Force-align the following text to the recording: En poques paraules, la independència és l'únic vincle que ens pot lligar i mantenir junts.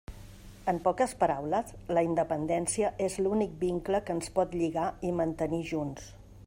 En 0.71 0.77
poques 0.87 1.11
paraules, 1.23 1.69
la 1.97 2.03
independència 2.07 2.91
és 3.09 3.19
l'únic 3.25 3.55
vincle 3.67 4.01
que 4.07 4.19
ens 4.19 4.35
pot 4.39 4.61
lligar 4.63 4.89
i 5.11 5.15
mantenir 5.21 5.65
junts. 5.75 6.15